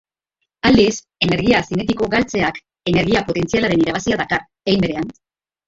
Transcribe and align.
Aldiz, 0.69 0.95
energia 1.25 1.59
zinetikoa 1.73 2.09
galtzeak 2.15 2.59
energia 2.95 3.23
potentzialaren 3.29 3.87
irabazia 3.87 4.21
dakar, 4.25 4.43
hein 4.69 4.85
berean. 4.89 5.17